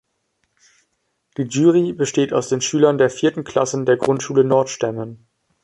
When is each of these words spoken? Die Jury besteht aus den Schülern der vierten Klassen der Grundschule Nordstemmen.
Die 1.37 1.43
Jury 1.43 1.93
besteht 1.93 2.33
aus 2.33 2.49
den 2.49 2.59
Schülern 2.59 2.97
der 2.97 3.11
vierten 3.11 3.43
Klassen 3.43 3.85
der 3.85 3.97
Grundschule 3.97 4.43
Nordstemmen. 4.43 5.27